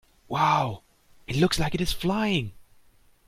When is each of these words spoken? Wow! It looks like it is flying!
Wow! 0.27 0.81
It 1.27 1.35
looks 1.35 1.59
like 1.59 1.75
it 1.75 1.81
is 1.81 1.93
flying! 1.93 2.53